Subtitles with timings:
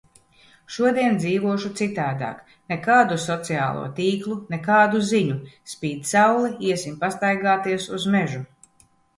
[0.75, 2.39] Šodien dzīvošu citādāk.
[2.73, 5.37] Nekādu sociālo tīklu, nekādu ziņu!
[5.75, 7.91] Spīd saule, iesim pastaigāties.
[8.01, 8.43] Uz mežu.